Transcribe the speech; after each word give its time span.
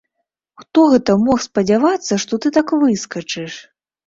Хто 0.61 0.85
гэта 0.93 1.15
мог 1.25 1.43
спадзявацца, 1.47 2.19
што 2.25 2.33
ты 2.47 2.53
так 2.57 2.75
выскачыш! 2.87 3.53